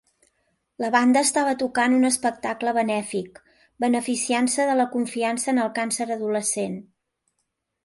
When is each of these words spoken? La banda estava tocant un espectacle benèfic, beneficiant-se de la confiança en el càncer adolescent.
La 0.83 0.87
banda 0.93 1.21
estava 1.27 1.51
tocant 1.63 1.93
un 1.97 2.07
espectacle 2.09 2.73
benèfic, 2.79 3.37
beneficiant-se 3.87 4.67
de 4.73 4.79
la 4.81 4.89
confiança 4.97 5.55
en 5.55 5.63
el 5.67 5.73
càncer 5.79 6.11
adolescent. 6.19 6.83